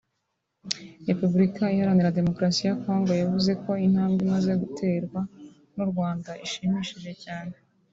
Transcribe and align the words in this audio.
Repubulika 1.09 1.63
Iharanaira 1.75 2.17
Demokarasi 2.19 2.61
ya 2.67 2.77
Congo 2.83 3.11
yavuze 3.21 3.51
ko 3.63 3.71
intambwe 3.85 4.19
imaze 4.25 4.51
guterwa 4.61 5.19
n’u 5.75 5.85
Rwanda 5.91 6.31
ishimishije 6.45 7.13
cyane 7.23 7.55